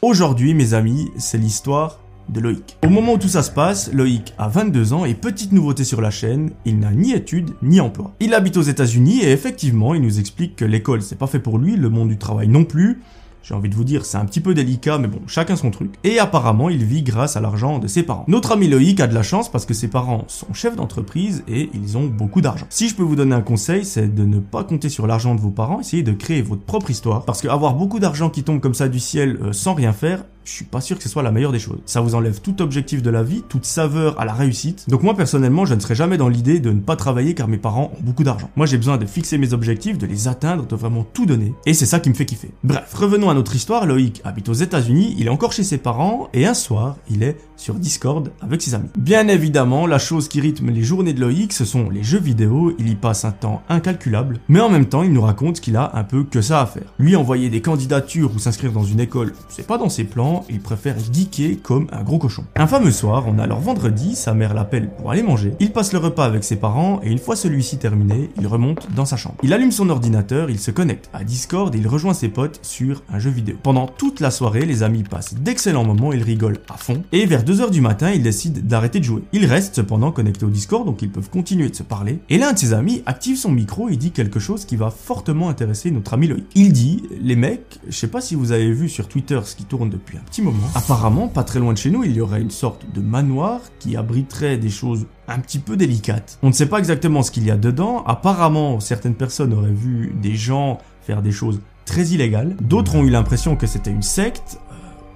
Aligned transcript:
Aujourd'hui, 0.00 0.54
mes 0.54 0.74
amis, 0.74 1.10
c'est 1.18 1.38
l'histoire 1.38 1.98
de 2.28 2.38
Loïc. 2.38 2.76
Au 2.86 2.88
moment 2.88 3.14
où 3.14 3.18
tout 3.18 3.26
ça 3.26 3.42
se 3.42 3.50
passe, 3.50 3.92
Loïc 3.92 4.32
a 4.38 4.46
22 4.46 4.92
ans 4.92 5.04
et 5.04 5.14
petite 5.14 5.50
nouveauté 5.50 5.82
sur 5.82 6.00
la 6.00 6.12
chaîne, 6.12 6.52
il 6.64 6.78
n'a 6.78 6.92
ni 6.92 7.14
études 7.14 7.50
ni 7.62 7.80
emploi. 7.80 8.12
Il 8.20 8.32
habite 8.32 8.56
aux 8.58 8.62
États-Unis 8.62 9.24
et 9.24 9.32
effectivement, 9.32 9.94
il 9.94 10.02
nous 10.02 10.20
explique 10.20 10.54
que 10.54 10.64
l'école 10.64 11.02
c'est 11.02 11.18
pas 11.18 11.26
fait 11.26 11.40
pour 11.40 11.58
lui, 11.58 11.74
le 11.74 11.88
monde 11.88 12.10
du 12.10 12.16
travail 12.16 12.46
non 12.46 12.62
plus, 12.64 13.00
j'ai 13.42 13.54
envie 13.54 13.68
de 13.68 13.74
vous 13.74 13.84
dire, 13.84 14.04
c'est 14.04 14.18
un 14.18 14.24
petit 14.24 14.40
peu 14.40 14.54
délicat, 14.54 14.98
mais 14.98 15.08
bon, 15.08 15.20
chacun 15.26 15.56
son 15.56 15.70
truc. 15.70 15.92
Et 16.04 16.18
apparemment, 16.18 16.68
il 16.68 16.84
vit 16.84 17.02
grâce 17.02 17.36
à 17.36 17.40
l'argent 17.40 17.78
de 17.78 17.86
ses 17.86 18.02
parents. 18.02 18.24
Notre 18.28 18.52
ami 18.52 18.68
Loïc 18.68 19.00
a 19.00 19.06
de 19.06 19.14
la 19.14 19.22
chance 19.22 19.50
parce 19.50 19.66
que 19.66 19.74
ses 19.74 19.88
parents 19.88 20.24
sont 20.28 20.52
chefs 20.52 20.76
d'entreprise 20.76 21.44
et 21.48 21.70
ils 21.74 21.96
ont 21.96 22.06
beaucoup 22.06 22.40
d'argent. 22.40 22.66
Si 22.68 22.88
je 22.88 22.94
peux 22.94 23.02
vous 23.02 23.16
donner 23.16 23.34
un 23.34 23.40
conseil, 23.40 23.84
c'est 23.84 24.14
de 24.14 24.24
ne 24.24 24.38
pas 24.38 24.64
compter 24.64 24.88
sur 24.88 25.06
l'argent 25.06 25.34
de 25.34 25.40
vos 25.40 25.50
parents, 25.50 25.80
essayez 25.80 26.02
de 26.02 26.12
créer 26.12 26.42
votre 26.42 26.62
propre 26.62 26.90
histoire. 26.90 27.24
Parce 27.24 27.42
qu'avoir 27.42 27.74
beaucoup 27.74 28.00
d'argent 28.00 28.30
qui 28.30 28.42
tombe 28.42 28.60
comme 28.60 28.74
ça 28.74 28.88
du 28.88 29.00
ciel 29.00 29.38
euh, 29.42 29.52
sans 29.52 29.74
rien 29.74 29.92
faire, 29.92 30.24
je 30.48 30.54
suis 30.54 30.64
pas 30.64 30.80
sûr 30.80 30.96
que 30.96 31.02
ce 31.02 31.10
soit 31.10 31.22
la 31.22 31.30
meilleure 31.30 31.52
des 31.52 31.58
choses. 31.58 31.78
Ça 31.84 32.00
vous 32.00 32.14
enlève 32.14 32.40
tout 32.40 32.62
objectif 32.62 33.02
de 33.02 33.10
la 33.10 33.22
vie, 33.22 33.42
toute 33.48 33.66
saveur 33.66 34.18
à 34.18 34.24
la 34.24 34.32
réussite. 34.32 34.88
Donc 34.88 35.02
moi 35.02 35.14
personnellement, 35.14 35.66
je 35.66 35.74
ne 35.74 35.80
serais 35.80 35.94
jamais 35.94 36.16
dans 36.16 36.28
l'idée 36.28 36.58
de 36.58 36.70
ne 36.70 36.80
pas 36.80 36.96
travailler 36.96 37.34
car 37.34 37.48
mes 37.48 37.58
parents 37.58 37.92
ont 37.94 38.02
beaucoup 38.02 38.24
d'argent. 38.24 38.48
Moi 38.56 38.64
j'ai 38.64 38.78
besoin 38.78 38.96
de 38.96 39.04
fixer 39.04 39.36
mes 39.36 39.52
objectifs, 39.52 39.98
de 39.98 40.06
les 40.06 40.26
atteindre, 40.26 40.66
de 40.66 40.74
vraiment 40.74 41.04
tout 41.12 41.26
donner. 41.26 41.52
Et 41.66 41.74
c'est 41.74 41.84
ça 41.84 42.00
qui 42.00 42.08
me 42.08 42.14
fait 42.14 42.24
kiffer. 42.24 42.50
Bref, 42.64 42.94
revenons 42.94 43.28
à 43.28 43.34
notre 43.34 43.54
histoire. 43.54 43.84
Loïc 43.84 44.22
habite 44.24 44.48
aux 44.48 44.54
États-Unis, 44.54 45.14
il 45.18 45.26
est 45.26 45.30
encore 45.30 45.52
chez 45.52 45.64
ses 45.64 45.78
parents 45.78 46.28
et 46.32 46.46
un 46.46 46.54
soir, 46.54 46.96
il 47.10 47.22
est 47.22 47.36
sur 47.56 47.74
Discord 47.74 48.32
avec 48.40 48.62
ses 48.62 48.74
amis. 48.74 48.88
Bien 48.96 49.28
évidemment, 49.28 49.86
la 49.86 49.98
chose 49.98 50.28
qui 50.28 50.40
rythme 50.40 50.70
les 50.70 50.82
journées 50.82 51.12
de 51.12 51.20
Loïc, 51.20 51.52
ce 51.52 51.66
sont 51.66 51.90
les 51.90 52.02
jeux 52.02 52.20
vidéo. 52.20 52.72
Il 52.78 52.88
y 52.88 52.94
passe 52.94 53.26
un 53.26 53.32
temps 53.32 53.62
incalculable, 53.68 54.40
mais 54.48 54.60
en 54.60 54.70
même 54.70 54.86
temps, 54.86 55.02
il 55.02 55.12
nous 55.12 55.20
raconte 55.20 55.60
qu'il 55.60 55.76
a 55.76 55.90
un 55.94 56.04
peu 56.04 56.24
que 56.24 56.40
ça 56.40 56.62
à 56.62 56.66
faire. 56.66 56.94
Lui 56.98 57.16
envoyer 57.16 57.50
des 57.50 57.60
candidatures 57.60 58.34
ou 58.34 58.38
s'inscrire 58.38 58.72
dans 58.72 58.84
une 58.84 59.00
école, 59.00 59.34
c'est 59.48 59.66
pas 59.66 59.76
dans 59.76 59.88
ses 59.90 60.04
plans 60.04 60.37
il 60.48 60.60
préfère 60.60 60.96
geeker 60.98 61.62
comme 61.62 61.86
un 61.92 62.02
gros 62.02 62.18
cochon. 62.18 62.44
Un 62.56 62.66
fameux 62.66 62.90
soir, 62.90 63.24
on 63.26 63.38
a 63.38 63.44
alors 63.44 63.60
vendredi, 63.60 64.14
sa 64.14 64.34
mère 64.34 64.54
l'appelle 64.54 64.90
pour 64.90 65.10
aller 65.10 65.22
manger. 65.22 65.54
Il 65.60 65.72
passe 65.72 65.92
le 65.92 65.98
repas 65.98 66.24
avec 66.24 66.44
ses 66.44 66.56
parents 66.56 67.00
et 67.02 67.10
une 67.10 67.18
fois 67.18 67.36
celui-ci 67.36 67.78
terminé, 67.78 68.30
il 68.38 68.46
remonte 68.46 68.88
dans 68.94 69.04
sa 69.04 69.16
chambre. 69.16 69.36
Il 69.42 69.52
allume 69.52 69.72
son 69.72 69.88
ordinateur, 69.90 70.50
il 70.50 70.58
se 70.58 70.70
connecte 70.70 71.10
à 71.12 71.24
Discord 71.24 71.74
et 71.74 71.78
il 71.78 71.88
rejoint 71.88 72.14
ses 72.14 72.28
potes 72.28 72.60
sur 72.62 73.02
un 73.12 73.18
jeu 73.18 73.30
vidéo. 73.30 73.56
Pendant 73.62 73.86
toute 73.86 74.20
la 74.20 74.30
soirée, 74.30 74.66
les 74.66 74.82
amis 74.82 75.02
passent 75.02 75.34
d'excellents 75.34 75.84
moments, 75.84 76.12
ils 76.12 76.22
rigolent 76.22 76.60
à 76.68 76.76
fond 76.76 77.02
et 77.12 77.26
vers 77.26 77.44
2h 77.44 77.70
du 77.70 77.80
matin, 77.80 78.10
ils 78.10 78.22
décident 78.22 78.60
d'arrêter 78.62 78.98
de 78.98 79.04
jouer. 79.04 79.22
Ils 79.32 79.46
restent 79.46 79.76
cependant 79.76 80.12
connectés 80.12 80.44
au 80.44 80.50
Discord 80.50 80.84
donc 80.84 81.02
ils 81.02 81.10
peuvent 81.10 81.30
continuer 81.30 81.68
de 81.68 81.76
se 81.76 81.82
parler 81.82 82.18
et 82.28 82.38
l'un 82.38 82.52
de 82.52 82.58
ses 82.58 82.72
amis 82.72 83.02
active 83.06 83.36
son 83.36 83.50
micro 83.50 83.88
et 83.88 83.96
dit 83.96 84.10
quelque 84.10 84.40
chose 84.40 84.64
qui 84.64 84.76
va 84.76 84.90
fortement 84.90 85.48
intéresser 85.48 85.90
notre 85.90 86.14
ami 86.14 86.28
Loïc. 86.28 86.44
Il 86.54 86.72
dit 86.72 87.02
"Les 87.20 87.36
mecs, 87.36 87.78
je 87.88 87.96
sais 87.96 88.08
pas 88.08 88.20
si 88.20 88.34
vous 88.34 88.52
avez 88.52 88.72
vu 88.72 88.88
sur 88.88 89.08
Twitter 89.08 89.40
ce 89.44 89.56
qui 89.56 89.64
tourne 89.64 89.90
depuis 89.90 90.16
un 90.16 90.22
Apparemment, 90.74 91.28
pas 91.28 91.44
très 91.44 91.58
loin 91.58 91.72
de 91.72 91.78
chez 91.78 91.90
nous, 91.90 92.04
il 92.04 92.12
y 92.12 92.20
aurait 92.20 92.40
une 92.40 92.50
sorte 92.50 92.84
de 92.92 93.00
manoir 93.00 93.60
qui 93.78 93.96
abriterait 93.96 94.58
des 94.58 94.70
choses 94.70 95.06
un 95.26 95.38
petit 95.38 95.58
peu 95.58 95.76
délicates. 95.76 96.38
On 96.42 96.48
ne 96.48 96.52
sait 96.52 96.66
pas 96.66 96.78
exactement 96.78 97.22
ce 97.22 97.30
qu'il 97.30 97.44
y 97.44 97.50
a 97.50 97.56
dedans. 97.56 98.04
Apparemment, 98.04 98.80
certaines 98.80 99.14
personnes 99.14 99.52
auraient 99.52 99.70
vu 99.70 100.14
des 100.20 100.34
gens 100.34 100.78
faire 101.02 101.22
des 101.22 101.32
choses 101.32 101.60
très 101.84 102.08
illégales. 102.08 102.54
D'autres 102.60 102.94
ont 102.96 103.04
eu 103.04 103.10
l'impression 103.10 103.56
que 103.56 103.66
c'était 103.66 103.90
une 103.90 104.02
secte. 104.02 104.58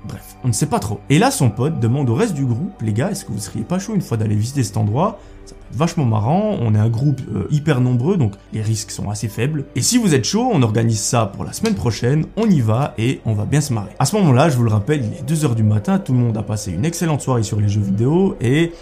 Bref, 0.05 0.37
on 0.43 0.49
ne 0.49 0.53
sait 0.53 0.67
pas 0.67 0.81
trop. 0.81 1.01
Et 1.11 1.19
là, 1.19 1.31
son 1.31 1.51
pote 1.51 1.79
demande 1.79 2.11
au 2.11 2.15
reste 2.15 2.35
du 2.35 2.45
groupe, 2.45 2.83
les 2.83 2.93
gars, 2.93 3.11
est-ce 3.11 3.25
que 3.25 3.33
vous 3.33 3.39
seriez 3.39 3.63
pas 3.63 3.79
chaud 3.79 3.95
une 3.95 4.01
fois 4.01 4.17
d'aller 4.17 4.35
visiter 4.35 4.65
cet 4.65 4.77
endroit? 4.77 5.21
Ça 5.45 5.55
peut 5.55 5.61
être 5.71 5.79
vachement 5.79 6.05
marrant, 6.05 6.57
on 6.61 6.75
est 6.75 6.79
un 6.79 6.89
groupe 6.89 7.21
euh, 7.33 7.47
hyper 7.51 7.81
nombreux, 7.81 8.17
donc 8.17 8.35
les 8.53 8.63
risques 8.63 8.91
sont 8.91 9.11
assez 9.11 9.29
faibles. 9.29 9.65
Et 9.77 9.83
si 9.83 9.99
vous 9.99 10.15
êtes 10.15 10.25
chaud, 10.25 10.49
on 10.53 10.63
organise 10.63 11.01
ça 11.01 11.27
pour 11.27 11.45
la 11.45 11.53
semaine 11.53 11.75
prochaine, 11.75 12.27
on 12.37 12.49
y 12.49 12.61
va 12.61 12.95
et 12.99 13.21
on 13.25 13.35
va 13.35 13.45
bien 13.45 13.61
se 13.61 13.73
marrer. 13.73 13.95
À 13.99 14.07
ce 14.07 14.17
moment-là, 14.17 14.49
je 14.49 14.57
vous 14.57 14.65
le 14.65 14.71
rappelle, 14.71 15.05
il 15.05 15.13
est 15.13 15.37
2h 15.37 15.55
du 15.55 15.63
matin, 15.63 15.99
tout 15.99 16.13
le 16.13 16.19
monde 16.19 16.37
a 16.37 16.43
passé 16.43 16.73
une 16.73 16.85
excellente 16.85 17.21
soirée 17.21 17.43
sur 17.43 17.61
les 17.61 17.69
jeux 17.69 17.83
vidéo 17.83 18.37
et... 18.41 18.73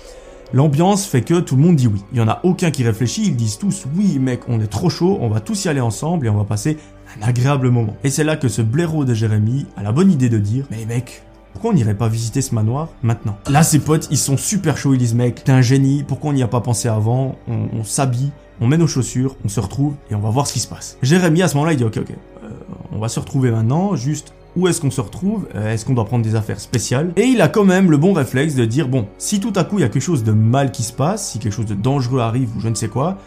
L'ambiance 0.52 1.06
fait 1.06 1.22
que 1.22 1.38
tout 1.38 1.54
le 1.54 1.62
monde 1.62 1.76
dit 1.76 1.86
oui. 1.86 2.02
Il 2.10 2.18
y 2.18 2.20
en 2.20 2.26
a 2.26 2.40
aucun 2.42 2.72
qui 2.72 2.82
réfléchit, 2.82 3.22
ils 3.26 3.36
disent 3.36 3.56
tous 3.56 3.86
oui 3.96 4.18
mec, 4.18 4.40
on 4.48 4.60
est 4.60 4.66
trop 4.66 4.90
chaud, 4.90 5.16
on 5.20 5.28
va 5.28 5.38
tous 5.38 5.66
y 5.66 5.68
aller 5.68 5.80
ensemble 5.80 6.26
et 6.26 6.28
on 6.28 6.36
va 6.36 6.42
passer 6.42 6.76
un 7.18 7.26
agréable 7.26 7.70
moment. 7.70 7.96
Et 8.04 8.10
c'est 8.10 8.24
là 8.24 8.36
que 8.36 8.48
ce 8.48 8.62
blaireau 8.62 9.04
de 9.04 9.14
Jérémy 9.14 9.66
a 9.76 9.82
la 9.82 9.92
bonne 9.92 10.10
idée 10.10 10.28
de 10.28 10.38
dire 10.38 10.66
Mais 10.70 10.84
mec, 10.86 11.22
pourquoi 11.52 11.70
on 11.70 11.74
n'irait 11.74 11.94
pas 11.94 12.08
visiter 12.08 12.42
ce 12.42 12.54
manoir 12.54 12.88
maintenant? 13.02 13.36
Là, 13.48 13.62
ses 13.62 13.80
potes, 13.80 14.08
ils 14.10 14.18
sont 14.18 14.36
super 14.36 14.76
chauds, 14.76 14.94
ils 14.94 14.98
disent 14.98 15.14
Mec, 15.14 15.44
t'es 15.44 15.52
un 15.52 15.62
génie, 15.62 16.04
pourquoi 16.06 16.30
on 16.30 16.32
n'y 16.32 16.42
a 16.42 16.48
pas 16.48 16.60
pensé 16.60 16.88
avant? 16.88 17.36
On, 17.48 17.84
s'habille, 17.84 18.30
on 18.60 18.66
met 18.66 18.76
nos 18.76 18.86
chaussures, 18.86 19.36
on 19.44 19.48
se 19.48 19.60
retrouve 19.60 19.94
et 20.10 20.14
on 20.14 20.20
va 20.20 20.30
voir 20.30 20.46
ce 20.46 20.52
qui 20.52 20.60
se 20.60 20.68
passe. 20.68 20.96
Jérémy, 21.02 21.42
à 21.42 21.48
ce 21.48 21.54
moment-là, 21.54 21.72
il 21.72 21.76
dit 21.76 21.84
Ok, 21.84 21.98
ok, 21.98 22.10
euh, 22.44 22.48
on 22.92 22.98
va 22.98 23.08
se 23.08 23.20
retrouver 23.20 23.50
maintenant, 23.50 23.96
juste 23.96 24.32
où 24.56 24.66
est-ce 24.66 24.80
qu'on 24.80 24.90
se 24.90 25.00
retrouve? 25.00 25.46
Euh, 25.54 25.72
Est-ce 25.72 25.84
qu'on 25.84 25.94
doit 25.94 26.04
prendre 26.04 26.24
des 26.24 26.34
affaires 26.34 26.60
spéciales? 26.60 27.12
Et 27.16 27.22
il 27.22 27.40
a 27.40 27.48
quand 27.48 27.64
même 27.64 27.90
le 27.90 27.96
bon 27.96 28.12
réflexe 28.12 28.54
de 28.54 28.64
dire 28.64 28.88
bon, 28.88 29.06
si 29.18 29.40
tout 29.40 29.52
à 29.54 29.64
coup 29.64 29.78
il 29.78 29.82
y 29.82 29.84
a 29.84 29.88
quelque 29.88 30.02
chose 30.02 30.24
de 30.24 30.32
mal 30.32 30.72
qui 30.72 30.82
se 30.82 30.92
passe, 30.92 31.30
si 31.30 31.38
quelque 31.38 31.52
chose 31.52 31.66
de 31.66 31.74
dangereux 31.74 32.20
arrive 32.20 32.56
ou 32.56 32.60
je 32.60 32.68
ne 32.68 32.74
sais 32.74 32.88
quoi, 32.88 33.18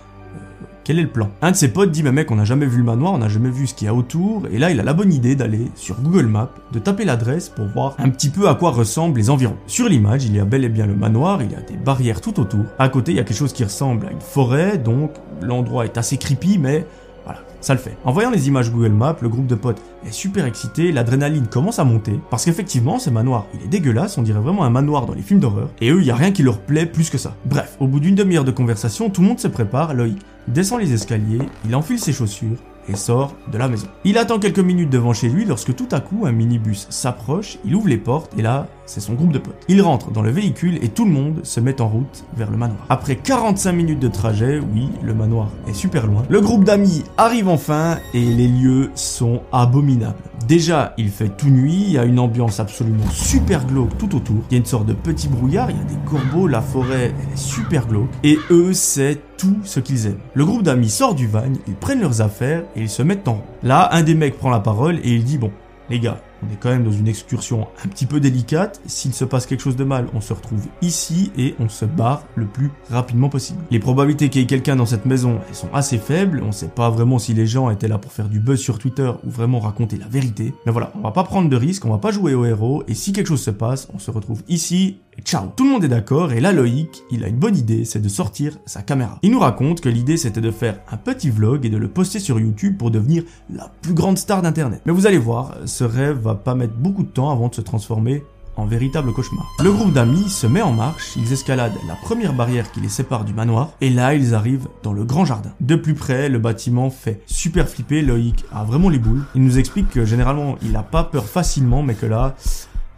quel 0.84 1.00
est 1.00 1.04
le 1.04 1.10
plan? 1.10 1.30
Un 1.42 1.52
de 1.52 1.56
ses 1.56 1.70
potes 1.70 1.92
dit 1.92 2.04
mais 2.04 2.12
mec 2.12 2.30
on 2.32 2.36
n'a 2.36 2.46
jamais 2.46 2.66
vu 2.66 2.78
le 2.78 2.84
manoir, 2.84 3.14
on 3.14 3.20
n'a 3.20 3.30
jamais 3.30 3.50
vu 3.50 3.68
ce 3.68 3.74
qu'il 3.74 3.86
y 3.86 3.90
a 3.90 3.94
autour 3.94 4.44
et 4.52 4.58
là 4.58 4.70
il 4.70 4.80
a 4.80 4.84
la 4.84 4.94
bonne 4.94 5.14
idée 5.14 5.36
d'aller 5.36 5.72
sur 5.76 6.00
Google 6.02 6.28
Maps, 6.28 6.52
de 6.72 6.80
taper 6.80 7.06
l'adresse 7.06 7.50
pour 7.50 7.66
voir 7.68 7.96
un 8.00 8.10
petit 8.10 8.30
peu 8.30 8.50
à 8.50 8.56
quoi 8.56 8.72
ressemblent 8.72 9.18
les 9.18 9.30
environs. 9.30 9.58
Sur 9.68 9.88
l'image 9.88 10.26
il 10.26 10.36
y 10.36 10.40
a 10.40 10.46
bel 10.46 10.64
et 10.64 10.70
bien 10.70 10.86
le 10.86 10.96
manoir, 10.96 11.42
il 11.42 11.52
y 11.52 11.56
a 11.56 11.62
des 11.62 11.78
barrières 11.78 12.22
tout 12.22 12.40
autour. 12.40 12.66
À 12.80 12.90
côté 12.90 13.14
il 13.14 13.18
y 13.18 13.20
a 13.20 13.24
quelque 13.24 13.38
chose 13.38 13.54
qui 13.54 13.64
ressemble 13.64 14.08
à 14.08 14.12
une 14.12 14.22
forêt 14.22 14.78
donc 14.78 15.12
l'endroit 15.42 15.86
est 15.86 15.98
assez 15.98 16.18
creepy 16.18 16.58
mais 16.58 16.86
voilà, 17.26 17.40
ça 17.62 17.74
le 17.74 17.80
fait. 17.80 17.98
En 18.04 18.12
voyant 18.12 18.30
les 18.30 18.48
images 18.48 18.72
Google 18.72 18.92
Maps, 18.92 19.16
le 19.22 19.30
groupe 19.30 19.48
de 19.48 19.56
potes 19.56 19.82
est 20.06 20.12
super 20.12 20.46
excité, 20.46 20.92
l'adrénaline 20.92 21.48
commence 21.48 21.80
à 21.80 21.84
monter, 21.84 22.20
parce 22.30 22.46
qu'effectivement, 22.46 23.00
ce 23.00 23.10
manoir, 23.10 23.46
il 23.54 23.64
est 23.64 23.68
dégueulasse, 23.68 24.18
on 24.18 24.24
dirait 24.24 24.40
vraiment 24.40 24.64
un 24.64 24.70
manoir 24.70 25.06
dans 25.06 25.14
les 25.14 25.22
films 25.22 25.40
d'horreur, 25.40 25.70
et 25.82 25.90
eux, 25.90 26.02
il 26.02 26.06
y 26.06 26.12
a 26.12 26.16
rien 26.16 26.32
qui 26.32 26.44
leur 26.44 26.60
plaît 26.60 26.86
plus 26.86 27.10
que 27.10 27.18
ça. 27.18 27.36
Bref, 27.46 27.78
au 27.80 27.88
bout 27.88 28.00
d'une 28.00 28.16
demi-heure 28.16 28.44
de 28.44 28.52
conversation, 28.52 29.10
tout 29.10 29.22
le 29.22 29.28
monde 29.28 29.40
se 29.40 29.48
prépare, 29.48 29.94
Loïc 29.94 30.18
descend 30.48 30.82
les 30.82 30.94
escaliers, 30.94 31.42
il 31.66 31.76
enfile 31.76 32.00
ses 32.00 32.12
chaussures, 32.14 32.58
et 32.90 32.96
sort 32.96 33.36
de 33.52 33.58
la 33.58 33.68
maison. 33.68 33.88
Il 34.04 34.18
attend 34.18 34.40
quelques 34.40 34.60
minutes 34.60 34.90
devant 34.90 35.14
chez 35.14 35.30
lui 35.30 35.46
lorsque 35.46 35.76
tout 35.76 35.88
à 35.92 36.00
coup 36.00 36.26
un 36.26 36.32
minibus 36.32 36.88
s'approche, 36.90 37.58
il 37.66 37.76
ouvre 37.76 37.88
les 37.88 37.98
portes 37.98 38.32
et 38.38 38.42
là, 38.42 38.68
c'est 38.86 39.00
son 39.00 39.14
groupe 39.14 39.32
de 39.32 39.40
potes. 39.40 39.64
Il 39.68 39.82
rentre 39.82 40.12
dans 40.12 40.22
le 40.22 40.32
véhicule 40.32 40.84
et 40.84 40.90
tout 40.90 41.06
le 41.06 41.12
monde 41.12 41.42
se 41.44 41.60
met 41.60 41.82
en 41.82 41.88
route 41.88 42.26
vers 42.36 42.52
le 42.52 42.58
manoir. 42.58 42.86
Après 42.90 43.16
45 43.16 43.72
minutes 43.72 44.00
de 44.00 44.08
trajet, 44.08 44.60
oui, 44.74 44.90
le 45.02 45.14
manoir 45.14 45.50
est 45.68 45.74
super 45.74 46.08
loin, 46.08 46.24
le 46.30 46.42
groupe 46.42 46.64
d'amis 46.64 47.04
arrive 47.18 47.48
enfin 47.48 47.98
et 48.14 48.22
les 48.22 48.48
lieux 48.48 48.92
sont 48.96 49.42
abominables. 49.52 50.18
Déjà, 50.48 50.94
il 50.98 51.10
fait 51.10 51.30
tout 51.30 51.50
nuit, 51.50 51.84
il 51.88 51.92
y 51.92 51.98
a 51.98 52.04
une 52.04 52.20
ambiance 52.20 52.60
absolument 52.60 53.10
super 53.12 53.66
glauque 53.66 53.98
tout 53.98 54.14
autour. 54.16 54.44
Il 54.50 54.54
y 54.54 54.56
a 54.56 54.60
une 54.60 54.66
sorte 54.66 54.86
de 54.86 54.94
petit 54.94 55.30
brouillard, 55.30 55.72
il 55.72 55.78
y 55.78 55.80
a 55.80 55.84
des 55.84 55.96
corbeaux, 56.06 56.48
la 56.48 56.62
forêt, 56.62 57.14
elle 57.18 57.34
est 57.34 57.38
super 57.38 57.88
glauque. 57.88 58.10
Et 58.24 58.38
eux, 58.52 58.74
c'est 58.74 59.20
tout 59.38 59.58
ce 59.64 59.80
qu'ils 59.80 60.08
aiment. 60.08 60.20
Le 60.34 60.46
groupe 60.46 60.64
d'amis 60.64 60.90
sort 60.90 61.16
du 61.16 61.28
van, 61.28 61.44
ils 61.66 61.76
prennent 61.76 62.02
leurs 62.02 62.22
affaires 62.22 62.64
et 62.76 62.82
ils 62.82 62.90
se 62.90 63.04
mettent 63.04 63.28
en 63.28 63.36
rond. 63.36 63.44
Là, 63.64 63.88
un 63.94 64.04
des 64.04 64.16
mecs 64.16 64.38
prend 64.38 64.50
la 64.50 64.60
parole 64.60 65.00
et 65.04 65.14
il 65.14 65.24
dit 65.24 65.38
bon, 65.38 65.52
les 65.90 66.00
gars, 66.00 66.20
on 66.44 66.54
est 66.54 66.58
quand 66.58 66.70
même 66.70 66.84
dans 66.84 66.92
une 66.92 67.08
excursion 67.08 67.68
un 67.84 67.88
petit 67.88 68.06
peu 68.06 68.20
délicate. 68.20 68.82
S'il 68.86 69.14
se 69.14 69.26
passe 69.26 69.46
quelque 69.46 69.62
chose 69.62 69.76
de 69.76 69.84
mal, 69.84 70.08
on 70.14 70.22
se 70.22 70.34
retrouve 70.34 70.66
ici 70.82 71.32
et 71.38 71.56
on 71.60 71.70
se 71.70 71.86
barre 71.86 72.24
le 72.36 72.46
plus 72.46 72.72
rapidement 72.90 73.30
possible. 73.30 73.60
Les 73.72 73.80
probabilités 73.80 74.30
qu'il 74.30 74.42
y 74.42 74.44
ait 74.44 74.48
quelqu'un 74.48 74.76
dans 74.76 74.86
cette 74.86 75.06
maison, 75.06 75.40
elles 75.48 75.56
sont 75.56 75.74
assez 75.74 75.98
faibles. 75.98 76.44
On 76.46 76.52
sait 76.52 76.68
pas 76.68 76.90
vraiment 76.90 77.20
si 77.20 77.34
les 77.34 77.48
gens 77.48 77.70
étaient 77.70 77.88
là 77.88 77.98
pour 77.98 78.12
faire 78.12 78.30
du 78.30 78.40
buzz 78.40 78.60
sur 78.60 78.80
Twitter 78.80 79.12
ou 79.26 79.30
vraiment 79.30 79.60
raconter 79.60 79.98
la 79.98 80.08
vérité. 80.08 80.54
Mais 80.66 80.72
voilà, 80.72 80.92
on 80.96 81.02
va 81.02 81.12
pas 81.12 81.24
prendre 81.24 81.50
de 81.50 81.56
risques, 81.56 81.86
on 81.86 81.92
va 81.92 81.98
pas 81.98 82.12
jouer 82.12 82.34
au 82.34 82.46
héros. 82.46 82.84
Et 82.88 82.94
si 82.94 83.14
quelque 83.14 83.28
chose 83.28 83.42
se 83.42 83.52
passe, 83.52 83.88
on 83.94 84.00
se 84.00 84.12
retrouve 84.12 84.44
ici 84.48 84.98
et 85.18 85.22
ciao. 85.22 85.48
Tout 85.56 85.66
le 85.66 85.72
monde 85.72 85.84
est 85.84 85.90
d'accord 85.90 86.32
et 86.32 86.40
là 86.40 86.52
Loïc, 86.52 87.04
il 87.12 87.24
a 87.24 87.28
une 87.28 87.38
bonne 87.38 87.56
idée, 87.56 87.86
c'est 87.86 88.02
de 88.02 88.10
sortir 88.10 88.58
sa 88.66 88.82
caméra. 88.82 89.20
Il 89.22 89.32
nous 89.32 89.40
raconte 89.40 89.82
que 89.82 89.90
l'idée 89.90 90.18
c'était 90.18 90.42
de 90.42 90.52
faire 90.52 90.80
un 90.92 90.98
petit 90.98 91.30
vlog 91.30 91.66
et 91.66 91.70
de 91.70 91.78
le 91.78 91.88
poster 91.88 92.20
sur 92.20 92.40
YouTube 92.40 92.78
pour 92.78 92.92
devenir 92.92 93.24
la 93.50 93.72
plus 93.82 93.94
grande 93.94 94.18
star 94.18 94.42
d'internet. 94.42 94.82
Mais 94.86 94.92
vous 94.92 95.08
allez 95.08 95.18
voir, 95.18 95.56
ce 95.66 95.84
rêve 95.84 96.33
pas 96.36 96.56
mettre 96.56 96.74
beaucoup 96.74 97.04
de 97.04 97.10
temps 97.10 97.32
avant 97.32 97.48
de 97.48 97.56
se 97.56 97.62
transformer 97.62 98.24
en 98.56 98.66
véritable 98.66 99.14
cauchemar. 99.14 99.52
Le 99.64 99.72
groupe 99.72 99.94
d'amis 99.94 100.30
se 100.30 100.48
met 100.48 100.62
en 100.62 100.72
marche, 100.72 101.16
ils 101.16 101.34
escaladent 101.34 101.78
la 101.88 101.96
première 101.96 102.34
barrière 102.34 102.72
qui 102.72 102.82
les 102.82 102.90
sépare 102.90 103.26
du 103.26 103.34
manoir, 103.34 103.72
et 103.82 103.90
là 103.90 104.14
ils 104.14 104.36
arrivent 104.36 104.68
dans 104.84 104.94
le 104.94 105.04
grand 105.04 105.26
jardin. 105.26 105.52
De 105.60 105.76
plus 105.76 105.96
près, 105.96 106.30
le 106.30 106.40
bâtiment 106.40 106.90
fait 106.90 107.22
super 107.26 107.68
flipper, 107.68 108.02
Loïc 108.02 108.46
a 108.54 108.64
vraiment 108.64 108.90
les 108.90 109.00
boules. 109.00 109.24
Il 109.36 109.44
nous 109.44 109.58
explique 109.58 109.90
que 109.90 110.06
généralement 110.06 110.56
il 110.62 110.76
a 110.76 110.84
pas 110.84 111.04
peur 111.04 111.26
facilement, 111.26 111.82
mais 111.82 111.96
que 111.96 112.06
là, 112.06 112.36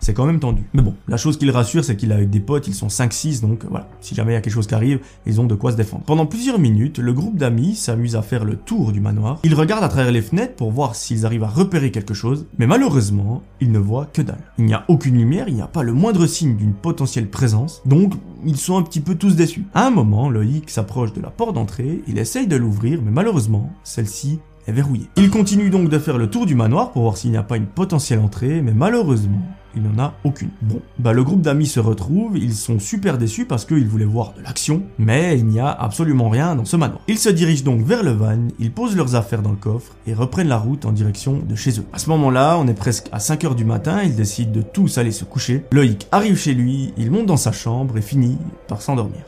c'est 0.05 0.13
quand 0.13 0.27
même 0.27 0.39
tendu. 0.39 0.61
Mais 0.75 0.83
bon, 0.83 0.93
la 1.07 1.17
chose 1.17 1.35
qui 1.35 1.45
le 1.45 1.51
rassure, 1.51 1.83
c'est 1.83 1.95
qu'il 1.95 2.11
est 2.11 2.13
avec 2.13 2.29
des 2.29 2.39
potes, 2.39 2.67
ils 2.67 2.75
sont 2.75 2.89
5-6, 2.89 3.41
donc 3.41 3.65
voilà, 3.67 3.89
si 4.01 4.13
jamais 4.13 4.33
il 4.33 4.35
y 4.35 4.37
a 4.37 4.41
quelque 4.41 4.53
chose 4.53 4.67
qui 4.67 4.75
arrive, 4.75 4.99
ils 5.25 5.41
ont 5.41 5.45
de 5.45 5.55
quoi 5.55 5.71
se 5.71 5.77
défendre. 5.77 6.03
Pendant 6.03 6.27
plusieurs 6.27 6.59
minutes, 6.59 6.99
le 6.99 7.11
groupe 7.11 7.37
d'amis 7.37 7.73
s'amuse 7.73 8.15
à 8.15 8.21
faire 8.21 8.45
le 8.45 8.55
tour 8.55 8.91
du 8.91 8.99
manoir. 8.99 9.39
Ils 9.43 9.55
regardent 9.55 9.83
à 9.83 9.89
travers 9.89 10.11
les 10.11 10.21
fenêtres 10.21 10.53
pour 10.53 10.69
voir 10.69 10.93
s'ils 10.95 11.25
arrivent 11.25 11.43
à 11.43 11.47
repérer 11.47 11.89
quelque 11.89 12.13
chose, 12.13 12.45
mais 12.59 12.67
malheureusement, 12.67 13.41
ils 13.61 13.71
ne 13.71 13.79
voient 13.79 14.05
que 14.05 14.21
dalle. 14.21 14.43
Il 14.59 14.65
n'y 14.65 14.75
a 14.75 14.85
aucune 14.89 15.17
lumière, 15.17 15.47
il 15.47 15.55
n'y 15.55 15.63
a 15.63 15.67
pas 15.67 15.81
le 15.81 15.93
moindre 15.93 16.27
signe 16.27 16.55
d'une 16.55 16.73
potentielle 16.73 17.31
présence, 17.31 17.81
donc 17.87 18.13
ils 18.45 18.57
sont 18.57 18.77
un 18.77 18.83
petit 18.83 18.99
peu 18.99 19.15
tous 19.15 19.35
déçus. 19.35 19.65
À 19.73 19.87
un 19.87 19.89
moment, 19.89 20.29
Loïc 20.29 20.69
s'approche 20.69 21.13
de 21.13 21.21
la 21.21 21.31
porte 21.31 21.55
d'entrée, 21.55 22.03
il 22.07 22.19
essaye 22.19 22.45
de 22.45 22.57
l'ouvrir, 22.57 23.01
mais 23.03 23.09
malheureusement, 23.09 23.71
celle-ci 23.83 24.37
est 24.67 24.71
verrouillée. 24.71 25.09
Il 25.15 25.31
continue 25.31 25.71
donc 25.71 25.89
de 25.89 25.97
faire 25.97 26.19
le 26.19 26.29
tour 26.29 26.45
du 26.45 26.53
manoir 26.53 26.91
pour 26.91 27.01
voir 27.01 27.17
s'il 27.17 27.31
n'y 27.31 27.37
a 27.37 27.43
pas 27.43 27.57
une 27.57 27.65
potentielle 27.65 28.19
entrée, 28.19 28.61
mais 28.61 28.73
malheureusement, 28.73 29.41
il 29.75 29.83
n'en 29.83 30.03
a 30.03 30.13
aucune. 30.23 30.49
Bon, 30.61 30.81
bah 30.99 31.13
le 31.13 31.23
groupe 31.23 31.41
d'amis 31.41 31.67
se 31.67 31.79
retrouve, 31.79 32.37
ils 32.37 32.53
sont 32.53 32.79
super 32.79 33.17
déçus 33.17 33.45
parce 33.45 33.65
qu'ils 33.65 33.87
voulaient 33.87 34.05
voir 34.05 34.33
de 34.37 34.41
l'action, 34.41 34.83
mais 34.97 35.37
il 35.37 35.45
n'y 35.45 35.59
a 35.59 35.69
absolument 35.69 36.29
rien 36.29 36.55
dans 36.55 36.65
ce 36.65 36.77
manoir. 36.77 37.01
Ils 37.07 37.17
se 37.17 37.29
dirigent 37.29 37.63
donc 37.63 37.81
vers 37.81 38.03
le 38.03 38.11
van, 38.11 38.47
ils 38.59 38.71
posent 38.71 38.95
leurs 38.95 39.15
affaires 39.15 39.41
dans 39.41 39.51
le 39.51 39.57
coffre 39.57 39.95
et 40.07 40.13
reprennent 40.13 40.47
la 40.47 40.57
route 40.57 40.85
en 40.85 40.91
direction 40.91 41.39
de 41.39 41.55
chez 41.55 41.79
eux. 41.79 41.85
À 41.93 41.99
ce 41.99 42.09
moment-là, 42.09 42.57
on 42.57 42.67
est 42.67 42.73
presque 42.73 43.07
à 43.11 43.17
5h 43.17 43.55
du 43.55 43.65
matin, 43.65 44.01
ils 44.03 44.15
décident 44.15 44.51
de 44.51 44.61
tous 44.61 44.97
aller 44.97 45.11
se 45.11 45.25
coucher. 45.25 45.65
Loïc 45.71 46.07
arrive 46.11 46.37
chez 46.37 46.53
lui, 46.53 46.93
il 46.97 47.11
monte 47.11 47.25
dans 47.25 47.37
sa 47.37 47.51
chambre 47.51 47.97
et 47.97 48.01
finit 48.01 48.37
par 48.67 48.81
s'endormir. 48.81 49.21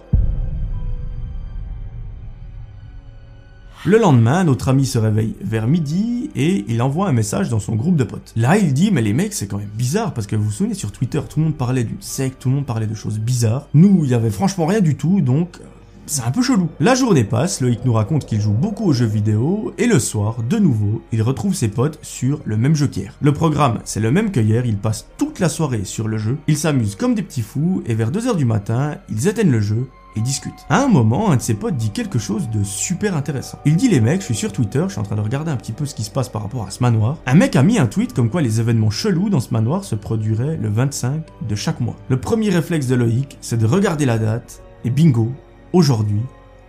Le 3.88 4.00
lendemain, 4.00 4.44
notre 4.44 4.68
ami 4.68 4.86
se 4.86 4.98
réveille 4.98 5.34
vers 5.39 5.66
midi 5.66 6.30
et 6.36 6.66
il 6.68 6.81
envoie 6.81 7.07
un 7.07 7.13
message 7.13 7.48
dans 7.48 7.62
son 7.62 7.78
groupe 7.78 7.95
de 7.95 8.04
potes. 8.04 8.34
Là, 8.36 8.57
il 8.57 8.74
dit, 8.74 8.92
mais 8.92 9.01
les 9.01 9.13
mecs, 9.13 9.31
c'est 9.31 9.48
quand 9.48 9.60
même 9.60 9.69
bizarre 9.78 10.13
parce 10.13 10.28
que 10.28 10.36
vous 10.36 10.44
vous 10.44 10.51
souvenez 10.51 10.74
sur 10.74 10.92
Twitter, 10.92 11.22
tout 11.30 11.39
le 11.39 11.45
monde 11.45 11.56
parlait 11.56 11.86
d'une 11.86 12.01
secte, 12.01 12.42
tout 12.42 12.50
le 12.50 12.56
monde 12.56 12.66
parlait 12.66 12.86
de 12.86 12.94
choses 12.94 13.18
bizarres. 13.18 13.69
Nous, 13.74 14.01
il 14.04 14.10
y 14.10 14.13
avait 14.13 14.30
franchement 14.30 14.66
rien 14.66 14.81
du 14.81 14.98
tout, 14.98 15.22
donc 15.22 15.62
c'est 16.06 16.24
un 16.24 16.31
peu 16.31 16.42
chelou. 16.42 16.68
La 16.81 16.95
journée 16.95 17.24
passe, 17.24 17.62
Loïc 17.62 17.86
nous 17.86 17.94
raconte 17.94 18.25
qu'il 18.25 18.42
joue 18.42 18.51
beaucoup 18.51 18.84
aux 18.84 18.94
jeux 18.94 19.06
vidéo, 19.06 19.74
et 19.78 19.88
le 19.88 20.00
soir, 20.00 20.44
de 20.44 20.57
nouveau, 20.57 21.01
il 21.13 21.22
retrouve 21.22 21.54
ses 21.54 21.69
potes 21.69 22.00
sur 22.01 22.42
le 22.44 22.57
même 22.57 22.75
jeu 22.75 22.88
qu'hier. 22.88 23.13
Le 23.22 23.31
programme, 23.31 23.80
c'est 23.86 24.01
le 24.01 24.12
même 24.12 24.31
que 24.31 24.42
hier, 24.42 24.66
ils 24.66 24.78
passent 24.78 25.07
toute 25.18 25.40
la 25.40 25.48
soirée 25.48 25.86
sur 25.86 26.10
le 26.10 26.18
jeu, 26.18 26.38
ils 26.48 26.57
s'amusent 26.57 26.95
comme 26.95 27.16
des 27.16 27.24
petits 27.24 27.42
fous, 27.42 27.83
et 27.86 27.94
vers 27.94 28.12
2h 28.12 28.36
du 28.36 28.44
matin, 28.45 28.95
ils 29.10 29.30
éteignent 29.30 29.51
le 29.51 29.62
jeu, 29.62 29.88
discutent. 30.22 30.66
À 30.69 30.84
un 30.84 30.88
moment, 30.88 31.31
un 31.31 31.38
de 31.38 31.42
ses 31.42 31.54
potes 31.54 31.75
dit 31.75 31.92
quelque 31.92 32.19
chose 32.19 32.50
de 32.50 32.64
super 32.64 33.16
intéressant. 33.16 33.60
Il 33.66 33.75
dit 33.75 33.88
les 33.88 34.02
mecs, 34.02 34.22
je 34.22 34.25
suis 34.25 34.36
sur 34.36 34.52
Twitter, 34.52 34.84
je 34.88 34.94
suis 34.94 35.00
en 35.00 35.04
train 35.04 35.16
de 35.16 35.22
regarder 35.22 35.52
un 35.52 35.58
petit 35.58 35.72
peu 35.72 35.86
ce 35.86 35.96
qui 35.96 36.04
se 36.04 36.12
passe 36.12 36.30
par 36.30 36.42
rapport 36.44 36.66
à 36.66 36.72
ce 36.72 36.81
manoir. 36.81 37.18
Un 37.25 37.36
mec 37.36 37.56
a 37.56 37.64
mis 37.64 37.80
un 37.80 37.88
tweet 37.88 38.14
comme 38.14 38.30
quoi 38.30 38.42
les 38.42 38.60
événements 38.60 38.90
chelous 38.90 39.30
dans 39.30 39.40
ce 39.40 39.54
manoir 39.54 39.84
se 39.84 39.96
produiraient 39.96 40.58
le 40.58 40.69
25 40.69 41.24
de 41.48 41.56
chaque 41.56 41.80
mois. 41.80 41.96
Le 42.10 42.19
premier 42.19 42.50
réflexe 42.50 42.88
de 42.88 42.96
Loïc, 42.96 43.38
c'est 43.42 43.58
de 43.58 43.66
regarder 43.66 44.06
la 44.06 44.18
date, 44.18 44.62
et 44.86 44.90
bingo, 44.90 45.31
aujourd'hui, 45.74 46.22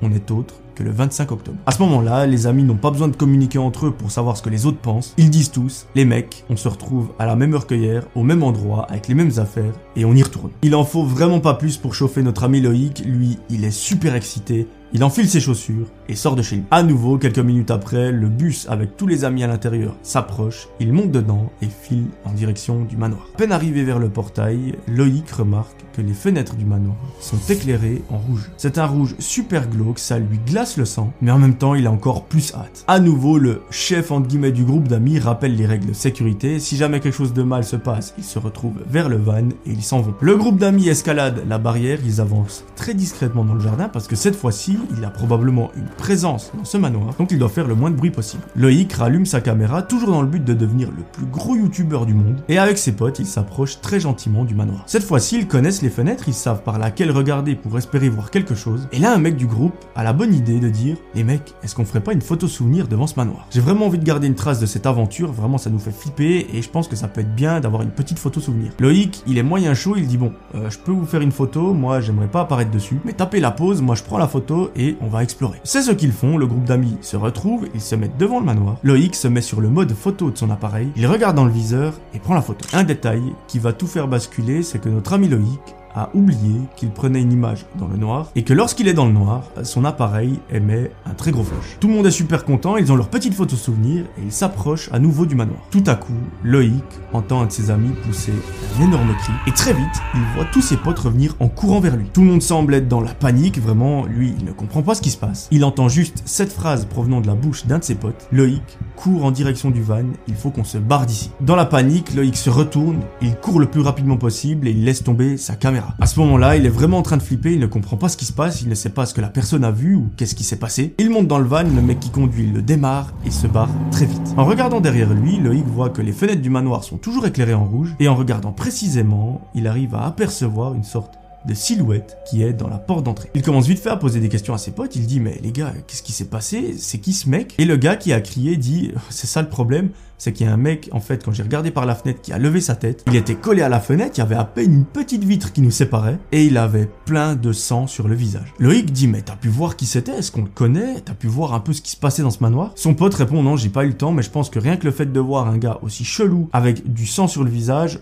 on 0.02 0.12
est 0.12 0.30
autre 0.30 0.54
que 0.74 0.84
le 0.84 0.90
25 0.90 1.32
octobre. 1.32 1.58
À 1.66 1.72
ce 1.72 1.82
moment-là, 1.82 2.26
les 2.26 2.46
amis 2.46 2.62
n'ont 2.62 2.76
pas 2.76 2.92
besoin 2.92 3.08
de 3.08 3.16
communiquer 3.16 3.58
entre 3.58 3.86
eux 3.86 3.90
pour 3.90 4.12
savoir 4.12 4.36
ce 4.36 4.42
que 4.42 4.50
les 4.50 4.64
autres 4.64 4.78
pensent. 4.78 5.12
Ils 5.18 5.30
disent 5.30 5.50
tous, 5.50 5.86
les 5.96 6.04
mecs, 6.04 6.44
on 6.50 6.56
se 6.56 6.68
retrouve 6.68 7.08
à 7.18 7.26
la 7.26 7.34
même 7.34 7.52
heure 7.54 7.66
que 7.66 7.74
hier, 7.74 8.06
au 8.14 8.22
même 8.22 8.44
endroit, 8.44 8.86
avec 8.88 9.08
les 9.08 9.14
mêmes 9.14 9.32
affaires, 9.38 9.74
et 9.96 10.04
on 10.04 10.14
y 10.14 10.22
retourne. 10.22 10.50
Il 10.62 10.76
en 10.76 10.84
faut 10.84 11.02
vraiment 11.02 11.40
pas 11.40 11.54
plus 11.54 11.76
pour 11.76 11.94
chauffer 11.94 12.22
notre 12.22 12.44
ami 12.44 12.60
Loïc, 12.60 13.02
lui, 13.04 13.38
il 13.50 13.64
est 13.64 13.72
super 13.72 14.14
excité, 14.14 14.68
il 14.92 15.04
enfile 15.04 15.28
ses 15.28 15.40
chaussures 15.40 15.86
et 16.08 16.14
sort 16.14 16.36
de 16.36 16.42
chez 16.42 16.56
lui. 16.56 16.64
À 16.70 16.82
nouveau, 16.82 17.18
quelques 17.18 17.38
minutes 17.38 17.70
après, 17.70 18.10
le 18.10 18.28
bus 18.28 18.66
avec 18.68 18.96
tous 18.96 19.06
les 19.06 19.24
amis 19.24 19.44
à 19.44 19.46
l'intérieur 19.46 19.94
s'approche, 20.02 20.68
il 20.80 20.92
monte 20.92 21.10
dedans 21.10 21.52
et 21.62 21.66
file 21.66 22.06
en 22.24 22.32
direction 22.32 22.84
du 22.84 22.96
manoir. 22.96 23.28
À 23.34 23.38
peine 23.38 23.52
arrivé 23.52 23.84
vers 23.84 23.98
le 23.98 24.08
portail, 24.08 24.76
Loïc 24.86 25.30
remarque 25.30 25.84
que 25.92 26.00
les 26.00 26.14
fenêtres 26.14 26.56
du 26.56 26.64
manoir 26.64 26.96
sont 27.20 27.38
éclairées 27.48 28.02
en 28.10 28.18
rouge. 28.18 28.50
C'est 28.56 28.78
un 28.78 28.86
rouge 28.86 29.14
super 29.18 29.68
glauque, 29.68 29.98
ça 29.98 30.18
lui 30.18 30.38
glace 30.46 30.76
le 30.76 30.84
sang, 30.84 31.12
mais 31.20 31.30
en 31.30 31.38
même 31.38 31.56
temps, 31.56 31.74
il 31.74 31.86
a 31.86 31.90
encore 31.90 32.24
plus 32.24 32.54
hâte. 32.54 32.84
À 32.86 33.00
nouveau, 33.00 33.38
le 33.38 33.62
chef 33.70 34.10
entre 34.10 34.28
guillemets 34.28 34.52
du 34.52 34.64
groupe 34.64 34.88
d'amis 34.88 35.18
rappelle 35.18 35.56
les 35.56 35.66
règles 35.66 35.88
de 35.88 35.92
sécurité. 35.92 36.60
Si 36.60 36.76
jamais 36.76 37.00
quelque 37.00 37.14
chose 37.14 37.32
de 37.32 37.42
mal 37.42 37.64
se 37.64 37.76
passe, 37.76 38.14
ils 38.16 38.24
se 38.24 38.38
retrouvent 38.38 38.80
vers 38.88 39.08
le 39.08 39.16
van 39.16 39.48
et 39.66 39.70
ils 39.70 39.82
s'en 39.82 40.00
vont. 40.00 40.14
Le 40.20 40.36
groupe 40.36 40.58
d'amis 40.58 40.88
escalade 40.88 41.42
la 41.46 41.58
barrière, 41.58 41.98
ils 42.04 42.20
avancent 42.20 42.64
très 42.76 42.94
discrètement 42.94 43.44
dans 43.44 43.54
le 43.54 43.60
jardin 43.60 43.88
parce 43.88 44.06
que 44.06 44.16
cette 44.16 44.36
fois-ci, 44.36 44.77
il 44.96 45.04
a 45.04 45.10
probablement 45.10 45.70
une 45.76 45.86
présence 45.96 46.52
dans 46.56 46.64
ce 46.64 46.76
manoir, 46.76 47.14
donc 47.18 47.30
il 47.30 47.38
doit 47.38 47.48
faire 47.48 47.66
le 47.66 47.74
moins 47.74 47.90
de 47.90 47.96
bruit 47.96 48.10
possible. 48.10 48.42
Loïc 48.56 48.92
rallume 48.92 49.26
sa 49.26 49.40
caméra, 49.40 49.82
toujours 49.82 50.10
dans 50.10 50.22
le 50.22 50.28
but 50.28 50.44
de 50.44 50.54
devenir 50.54 50.88
le 50.90 51.02
plus 51.12 51.26
gros 51.26 51.56
youtubeur 51.56 52.06
du 52.06 52.14
monde, 52.14 52.42
et 52.48 52.58
avec 52.58 52.78
ses 52.78 52.92
potes, 52.92 53.18
il 53.18 53.26
s'approche 53.26 53.80
très 53.80 54.00
gentiment 54.00 54.44
du 54.44 54.54
manoir. 54.54 54.82
Cette 54.86 55.04
fois-ci, 55.04 55.38
ils 55.38 55.48
connaissent 55.48 55.82
les 55.82 55.90
fenêtres, 55.90 56.28
ils 56.28 56.34
savent 56.34 56.62
par 56.62 56.78
laquelle 56.78 57.10
regarder 57.10 57.54
pour 57.54 57.76
espérer 57.78 58.08
voir 58.08 58.30
quelque 58.30 58.54
chose, 58.54 58.88
et 58.92 58.98
là, 58.98 59.14
un 59.14 59.18
mec 59.18 59.36
du 59.36 59.46
groupe 59.46 59.74
a 59.94 60.04
la 60.04 60.12
bonne 60.12 60.34
idée 60.34 60.60
de 60.60 60.68
dire 60.68 60.96
Les 61.14 61.24
mecs, 61.24 61.54
est-ce 61.62 61.74
qu'on 61.74 61.84
ferait 61.84 62.00
pas 62.00 62.12
une 62.12 62.22
photo 62.22 62.48
souvenir 62.48 62.88
devant 62.88 63.06
ce 63.06 63.16
manoir? 63.16 63.46
J'ai 63.50 63.60
vraiment 63.60 63.86
envie 63.86 63.98
de 63.98 64.04
garder 64.04 64.26
une 64.26 64.34
trace 64.34 64.60
de 64.60 64.66
cette 64.66 64.86
aventure, 64.86 65.32
vraiment 65.32 65.58
ça 65.58 65.70
nous 65.70 65.78
fait 65.78 65.92
flipper, 65.92 66.46
et 66.52 66.62
je 66.62 66.68
pense 66.70 66.88
que 66.88 66.96
ça 66.96 67.08
peut 67.08 67.20
être 67.20 67.34
bien 67.34 67.60
d'avoir 67.60 67.82
une 67.82 67.90
petite 67.90 68.18
photo 68.18 68.40
souvenir. 68.40 68.72
Loïc, 68.78 69.22
il 69.26 69.38
est 69.38 69.42
moyen 69.42 69.74
chaud, 69.74 69.94
il 69.96 70.06
dit 70.06 70.18
Bon, 70.18 70.32
euh, 70.54 70.70
je 70.70 70.78
peux 70.78 70.92
vous 70.92 71.06
faire 71.06 71.20
une 71.20 71.32
photo, 71.32 71.72
moi 71.74 72.00
j'aimerais 72.00 72.28
pas 72.28 72.42
apparaître 72.42 72.70
dessus, 72.70 73.00
mais 73.04 73.12
tapez 73.12 73.40
la 73.40 73.50
pause, 73.50 73.82
moi 73.82 73.94
je 73.94 74.02
prends 74.02 74.18
la 74.18 74.28
photo 74.28 74.67
et 74.76 74.96
on 75.00 75.08
va 75.08 75.22
explorer. 75.22 75.60
C'est 75.64 75.82
ce 75.82 75.92
qu'ils 75.92 76.12
font, 76.12 76.36
le 76.36 76.46
groupe 76.46 76.64
d'amis 76.64 76.96
se 77.00 77.16
retrouve, 77.16 77.68
ils 77.74 77.80
se 77.80 77.94
mettent 77.94 78.16
devant 78.18 78.40
le 78.40 78.46
manoir, 78.46 78.76
Loïc 78.82 79.14
se 79.14 79.28
met 79.28 79.40
sur 79.40 79.60
le 79.60 79.68
mode 79.68 79.92
photo 79.92 80.30
de 80.30 80.38
son 80.38 80.50
appareil, 80.50 80.88
il 80.96 81.06
regarde 81.06 81.36
dans 81.36 81.44
le 81.44 81.52
viseur 81.52 81.94
et 82.14 82.18
prend 82.18 82.34
la 82.34 82.42
photo. 82.42 82.66
Un 82.72 82.84
détail 82.84 83.22
qui 83.46 83.58
va 83.58 83.72
tout 83.72 83.86
faire 83.86 84.08
basculer, 84.08 84.62
c'est 84.62 84.80
que 84.80 84.88
notre 84.88 85.12
ami 85.12 85.28
Loïc 85.28 85.60
a 85.98 86.10
oublié 86.14 86.60
qu'il 86.76 86.90
prenait 86.90 87.20
une 87.20 87.32
image 87.32 87.66
dans 87.78 87.88
le 87.88 87.96
noir 87.96 88.30
et 88.36 88.44
que 88.44 88.54
lorsqu'il 88.54 88.88
est 88.88 88.94
dans 88.94 89.06
le 89.06 89.12
noir, 89.12 89.44
son 89.64 89.84
appareil 89.84 90.38
émet 90.50 90.90
un 91.04 91.14
très 91.14 91.32
gros 91.32 91.42
flash. 91.42 91.76
Tout 91.80 91.88
le 91.88 91.94
monde 91.94 92.06
est 92.06 92.12
super 92.12 92.44
content, 92.44 92.76
ils 92.76 92.92
ont 92.92 92.96
leur 92.96 93.08
petite 93.08 93.34
photo 93.34 93.56
souvenir 93.56 94.04
et 94.18 94.22
ils 94.24 94.32
s'approchent 94.32 94.88
à 94.92 94.98
nouveau 94.98 95.26
du 95.26 95.34
manoir. 95.34 95.58
Tout 95.70 95.82
à 95.86 95.96
coup, 95.96 96.12
Loïc 96.44 96.84
entend 97.12 97.42
un 97.42 97.46
de 97.46 97.52
ses 97.52 97.70
amis 97.70 97.90
pousser 98.06 98.32
un 98.78 98.84
énorme 98.84 99.14
cri 99.16 99.32
et 99.46 99.52
très 99.52 99.72
vite, 99.72 100.02
il 100.14 100.20
voit 100.34 100.46
tous 100.52 100.62
ses 100.62 100.76
potes 100.76 100.98
revenir 100.98 101.34
en 101.40 101.48
courant 101.48 101.80
vers 101.80 101.96
lui. 101.96 102.06
Tout 102.12 102.20
le 102.20 102.28
monde 102.28 102.42
semble 102.42 102.74
être 102.74 102.88
dans 102.88 103.00
la 103.00 103.14
panique, 103.14 103.58
vraiment, 103.58 104.06
lui, 104.06 104.34
il 104.38 104.44
ne 104.44 104.52
comprend 104.52 104.82
pas 104.82 104.94
ce 104.94 105.02
qui 105.02 105.10
se 105.10 105.16
passe. 105.16 105.48
Il 105.50 105.64
entend 105.64 105.88
juste 105.88 106.22
cette 106.24 106.52
phrase 106.52 106.84
provenant 106.84 107.20
de 107.20 107.26
la 107.26 107.34
bouche 107.34 107.66
d'un 107.66 107.78
de 107.78 107.84
ses 107.84 107.96
potes. 107.96 108.28
Loïc 108.30 108.78
court 108.98 109.24
en 109.24 109.30
direction 109.30 109.70
du 109.70 109.80
van, 109.80 110.02
il 110.26 110.34
faut 110.34 110.50
qu'on 110.50 110.64
se 110.64 110.76
barre 110.76 111.06
d'ici. 111.06 111.30
Dans 111.40 111.54
la 111.54 111.66
panique, 111.66 112.14
Loïc 112.14 112.36
se 112.36 112.50
retourne, 112.50 113.00
il 113.22 113.36
court 113.36 113.60
le 113.60 113.66
plus 113.66 113.80
rapidement 113.80 114.16
possible 114.16 114.66
et 114.66 114.72
il 114.72 114.84
laisse 114.84 115.04
tomber 115.04 115.36
sa 115.36 115.54
caméra. 115.54 115.94
À 116.00 116.06
ce 116.06 116.18
moment-là, 116.18 116.56
il 116.56 116.66
est 116.66 116.70
vraiment 116.70 116.98
en 116.98 117.02
train 117.02 117.16
de 117.16 117.22
flipper, 117.22 117.52
il 117.52 117.60
ne 117.60 117.66
comprend 117.66 117.96
pas 117.96 118.08
ce 118.08 118.16
qui 118.16 118.24
se 118.24 118.32
passe, 118.32 118.60
il 118.60 118.68
ne 118.68 118.74
sait 118.74 118.90
pas 118.90 119.06
ce 119.06 119.14
que 119.14 119.20
la 119.20 119.28
personne 119.28 119.62
a 119.62 119.70
vu 119.70 119.94
ou 119.94 120.08
qu'est-ce 120.16 120.34
qui 120.34 120.42
s'est 120.42 120.58
passé. 120.58 120.96
Il 120.98 121.10
monte 121.10 121.28
dans 121.28 121.38
le 121.38 121.46
van, 121.46 121.62
le 121.62 121.80
mec 121.80 122.00
qui 122.00 122.10
conduit 122.10 122.50
le 122.50 122.60
démarre 122.60 123.12
et 123.24 123.30
se 123.30 123.46
barre 123.46 123.70
très 123.92 124.06
vite. 124.06 124.34
En 124.36 124.44
regardant 124.44 124.80
derrière 124.80 125.14
lui, 125.14 125.38
Loïc 125.38 125.66
voit 125.66 125.90
que 125.90 126.02
les 126.02 126.12
fenêtres 126.12 126.42
du 126.42 126.50
manoir 126.50 126.82
sont 126.82 126.98
toujours 126.98 127.24
éclairées 127.24 127.54
en 127.54 127.64
rouge 127.64 127.94
et 128.00 128.08
en 128.08 128.16
regardant 128.16 128.52
précisément, 128.52 129.40
il 129.54 129.68
arrive 129.68 129.94
à 129.94 130.06
apercevoir 130.06 130.74
une 130.74 130.84
sorte 130.84 131.18
de 131.46 131.54
silhouette 131.54 132.18
qui 132.28 132.42
est 132.42 132.52
dans 132.52 132.68
la 132.68 132.78
porte 132.78 133.04
d'entrée. 133.04 133.30
Il 133.34 133.42
commence 133.42 133.66
vite 133.66 133.78
fait 133.78 133.90
à 133.90 133.96
poser 133.96 134.20
des 134.20 134.28
questions 134.28 134.54
à 134.54 134.58
ses 134.58 134.72
potes, 134.72 134.96
il 134.96 135.06
dit 135.06 135.20
mais 135.20 135.38
les 135.42 135.52
gars, 135.52 135.72
qu'est-ce 135.86 136.02
qui 136.02 136.12
s'est 136.12 136.26
passé? 136.26 136.74
C'est 136.78 136.98
qui 136.98 137.12
ce 137.12 137.28
mec? 137.28 137.54
Et 137.58 137.64
le 137.64 137.76
gars 137.76 137.96
qui 137.96 138.12
a 138.12 138.20
crié 138.20 138.56
dit 138.56 138.92
c'est 139.10 139.26
ça 139.26 139.42
le 139.42 139.48
problème, 139.48 139.90
c'est 140.18 140.32
qu'il 140.32 140.46
y 140.46 140.48
a 140.48 140.52
un 140.52 140.58
mec 140.58 140.88
en 140.92 141.00
fait 141.00 141.24
quand 141.24 141.32
j'ai 141.32 141.42
regardé 141.42 141.70
par 141.70 141.86
la 141.86 141.94
fenêtre 141.94 142.20
qui 142.20 142.32
a 142.32 142.38
levé 142.38 142.60
sa 142.60 142.74
tête, 142.74 143.04
il 143.06 143.16
était 143.16 143.36
collé 143.36 143.62
à 143.62 143.68
la 143.68 143.80
fenêtre, 143.80 144.12
il 144.16 144.18
y 144.18 144.22
avait 144.22 144.34
à 144.34 144.44
peine 144.44 144.72
une 144.72 144.84
petite 144.84 145.24
vitre 145.24 145.52
qui 145.52 145.62
nous 145.62 145.70
séparait 145.70 146.18
et 146.32 146.44
il 146.44 146.56
avait 146.56 146.88
plein 147.04 147.36
de 147.36 147.52
sang 147.52 147.86
sur 147.86 148.08
le 148.08 148.14
visage. 148.14 148.52
Loïc 148.58 148.92
dit 148.92 149.06
mais 149.06 149.22
t'as 149.22 149.36
pu 149.36 149.48
voir 149.48 149.76
qui 149.76 149.86
c'était? 149.86 150.18
Est-ce 150.18 150.32
qu'on 150.32 150.42
le 150.42 150.48
connaît? 150.48 151.00
T'as 151.00 151.14
pu 151.14 151.28
voir 151.28 151.54
un 151.54 151.60
peu 151.60 151.72
ce 151.72 151.82
qui 151.82 151.92
se 151.92 151.96
passait 151.96 152.22
dans 152.22 152.30
ce 152.30 152.42
manoir? 152.42 152.72
Son 152.74 152.94
pote 152.94 153.14
répond 153.14 153.42
non 153.42 153.56
j'ai 153.56 153.68
pas 153.68 153.84
eu 153.84 153.88
le 153.88 153.96
temps 153.96 154.12
mais 154.12 154.22
je 154.22 154.30
pense 154.30 154.50
que 154.50 154.58
rien 154.58 154.76
que 154.76 154.84
le 154.84 154.92
fait 154.92 155.10
de 155.10 155.20
voir 155.20 155.46
un 155.48 155.58
gars 155.58 155.78
aussi 155.82 156.04
chelou 156.04 156.48
avec 156.52 156.92
du 156.92 157.06
sang 157.06 157.28
sur 157.28 157.44
le 157.44 157.50
visage 157.50 158.00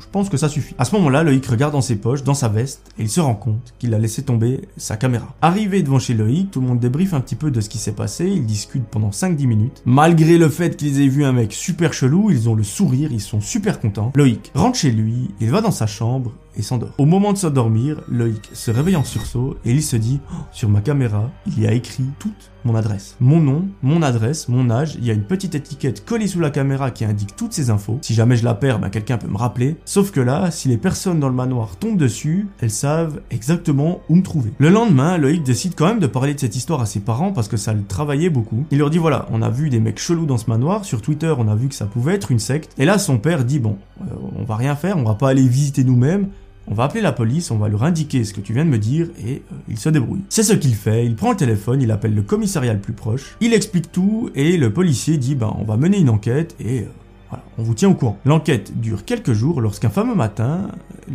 je 0.00 0.06
pense 0.10 0.28
que 0.28 0.36
ça 0.36 0.48
suffit. 0.48 0.74
À 0.78 0.84
ce 0.84 0.94
moment-là, 0.96 1.22
Loïc 1.22 1.46
regarde 1.46 1.72
dans 1.72 1.80
ses 1.80 1.96
poches, 1.96 2.22
dans 2.22 2.34
sa 2.34 2.48
veste, 2.48 2.92
et 2.98 3.02
il 3.02 3.08
se 3.08 3.20
rend 3.20 3.34
compte 3.34 3.74
qu'il 3.78 3.94
a 3.94 3.98
laissé 3.98 4.22
tomber 4.22 4.62
sa 4.76 4.96
caméra. 4.96 5.34
Arrivé 5.42 5.82
devant 5.82 5.98
chez 5.98 6.14
Loïc, 6.14 6.50
tout 6.50 6.60
le 6.60 6.66
monde 6.66 6.80
débriefe 6.80 7.14
un 7.14 7.20
petit 7.20 7.34
peu 7.34 7.50
de 7.50 7.60
ce 7.60 7.68
qui 7.68 7.78
s'est 7.78 7.92
passé, 7.92 8.26
ils 8.26 8.46
discutent 8.46 8.86
pendant 8.86 9.10
5-10 9.10 9.46
minutes. 9.46 9.82
Malgré 9.84 10.38
le 10.38 10.48
fait 10.48 10.76
qu'ils 10.76 11.00
aient 11.00 11.08
vu 11.08 11.24
un 11.24 11.32
mec 11.32 11.52
super 11.52 11.92
chelou, 11.92 12.30
ils 12.30 12.48
ont 12.48 12.54
le 12.54 12.62
sourire, 12.62 13.10
ils 13.12 13.20
sont 13.20 13.40
super 13.40 13.80
contents. 13.80 14.12
Loïc 14.14 14.52
rentre 14.54 14.78
chez 14.78 14.90
lui, 14.90 15.30
il 15.40 15.50
va 15.50 15.60
dans 15.60 15.70
sa 15.70 15.86
chambre, 15.86 16.32
et 16.56 16.62
s'endort. 16.62 16.94
Au 16.98 17.04
moment 17.04 17.32
de 17.32 17.38
s'endormir, 17.38 18.00
Loïc 18.08 18.50
se 18.52 18.70
réveille 18.70 18.96
en 18.96 19.04
sursaut 19.04 19.56
et 19.64 19.72
il 19.72 19.82
se 19.82 19.96
dit 19.96 20.20
oh, 20.30 20.36
sur 20.52 20.68
ma 20.68 20.80
caméra, 20.80 21.30
il 21.46 21.60
y 21.60 21.66
a 21.66 21.72
écrit 21.72 22.06
toute 22.18 22.50
mon 22.66 22.74
adresse. 22.74 23.16
Mon 23.20 23.40
nom, 23.40 23.68
mon 23.82 24.02
adresse, 24.02 24.48
mon 24.48 24.70
âge, 24.70 24.96
il 24.98 25.04
y 25.04 25.10
a 25.10 25.14
une 25.14 25.22
petite 25.22 25.54
étiquette 25.54 26.04
collée 26.04 26.26
sous 26.26 26.40
la 26.40 26.50
caméra 26.50 26.90
qui 26.90 27.04
indique 27.04 27.36
toutes 27.36 27.52
ces 27.52 27.70
infos. 27.70 27.98
Si 28.02 28.12
jamais 28.12 28.36
je 28.36 28.44
la 28.44 28.54
perds, 28.54 28.80
bah, 28.80 28.90
quelqu'un 28.90 29.18
peut 29.18 29.28
me 29.28 29.36
rappeler. 29.36 29.76
Sauf 29.84 30.10
que 30.10 30.20
là, 30.20 30.50
si 30.50 30.68
les 30.68 30.76
personnes 30.76 31.20
dans 31.20 31.28
le 31.28 31.34
manoir 31.34 31.76
tombent 31.76 31.96
dessus, 31.96 32.48
elles 32.60 32.70
savent 32.70 33.20
exactement 33.30 34.00
où 34.08 34.16
me 34.16 34.22
trouver. 34.22 34.52
Le 34.58 34.68
lendemain, 34.68 35.16
Loïc 35.16 35.44
décide 35.44 35.74
quand 35.76 35.86
même 35.86 36.00
de 36.00 36.06
parler 36.06 36.34
de 36.34 36.40
cette 36.40 36.56
histoire 36.56 36.80
à 36.80 36.86
ses 36.86 37.00
parents 37.00 37.32
parce 37.32 37.48
que 37.48 37.56
ça 37.56 37.72
le 37.72 37.84
travaillait 37.84 38.30
beaucoup. 38.30 38.64
Il 38.70 38.78
leur 38.78 38.90
dit 38.90 38.98
voilà, 38.98 39.26
on 39.30 39.42
a 39.42 39.50
vu 39.50 39.70
des 39.70 39.80
mecs 39.80 40.00
chelous 40.00 40.26
dans 40.26 40.38
ce 40.38 40.50
manoir, 40.50 40.84
sur 40.84 41.00
Twitter 41.00 41.32
on 41.38 41.48
a 41.48 41.54
vu 41.54 41.68
que 41.68 41.74
ça 41.74 41.86
pouvait 41.86 42.14
être 42.14 42.32
une 42.32 42.38
secte. 42.38 42.72
Et 42.78 42.84
là 42.84 42.98
son 42.98 43.18
père 43.18 43.44
dit 43.44 43.58
bon, 43.58 43.76
euh, 44.02 44.04
on 44.38 44.44
va 44.44 44.56
rien 44.56 44.74
faire, 44.74 44.98
on 44.98 45.04
va 45.04 45.14
pas 45.14 45.28
aller 45.28 45.46
visiter 45.46 45.84
nous-mêmes, 45.84 46.28
on 46.68 46.74
va 46.74 46.84
appeler 46.84 47.00
la 47.00 47.12
police, 47.12 47.50
on 47.50 47.58
va 47.58 47.68
leur 47.68 47.84
indiquer 47.84 48.24
ce 48.24 48.34
que 48.34 48.40
tu 48.40 48.52
viens 48.52 48.64
de 48.64 48.70
me 48.70 48.78
dire 48.78 49.08
et 49.24 49.42
euh, 49.52 49.56
il 49.68 49.78
se 49.78 49.88
débrouille. 49.88 50.22
C'est 50.28 50.42
ce 50.42 50.52
qu'il 50.52 50.74
fait, 50.74 51.06
il 51.06 51.14
prend 51.14 51.30
le 51.30 51.36
téléphone, 51.36 51.80
il 51.80 51.90
appelle 51.90 52.14
le 52.14 52.22
commissariat 52.22 52.72
le 52.72 52.80
plus 52.80 52.92
proche, 52.92 53.36
il 53.40 53.54
explique 53.54 53.92
tout 53.92 54.30
et 54.34 54.56
le 54.56 54.72
policier 54.72 55.18
dit 55.18 55.34
ben 55.34 55.54
on 55.58 55.64
va 55.64 55.76
mener 55.76 55.98
une 55.98 56.10
enquête 56.10 56.56
et 56.60 56.80
euh, 56.80 56.86
voilà, 57.30 57.44
on 57.58 57.62
vous 57.62 57.74
tient 57.74 57.88
au 57.88 57.94
courant. 57.94 58.18
L'enquête 58.24 58.78
dure 58.78 59.04
quelques 59.04 59.32
jours 59.32 59.60
lorsqu'un 59.60 59.90
fameux 59.90 60.14
matin, 60.14 60.68